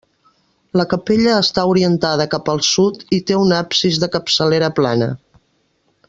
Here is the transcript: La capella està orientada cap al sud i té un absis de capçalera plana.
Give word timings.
La 0.79 0.85
capella 0.93 1.33
està 1.41 1.65
orientada 1.73 2.27
cap 2.33 2.49
al 2.55 2.63
sud 2.71 2.97
i 3.21 3.23
té 3.31 3.37
un 3.45 3.53
absis 3.61 3.99
de 4.05 4.13
capçalera 4.17 4.71
plana. 4.81 5.11